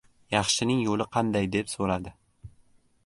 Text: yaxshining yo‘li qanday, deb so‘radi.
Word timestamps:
yaxshining 0.35 0.79
yo‘li 0.87 1.07
qanday, 1.17 1.47
deb 1.57 1.71
so‘radi. 1.75 2.17